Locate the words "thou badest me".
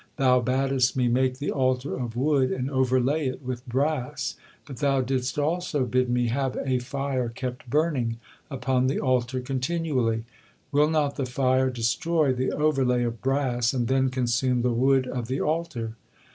0.17-1.07